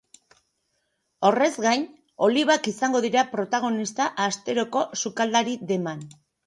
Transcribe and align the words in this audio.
Horrez 1.29 1.49
gain, 1.67 1.85
olibak 2.29 2.71
izango 2.73 3.05
dira 3.07 3.27
protagonista 3.37 4.11
asteroko 4.29 4.87
sukaldari 5.05 5.59
deman. 5.75 6.09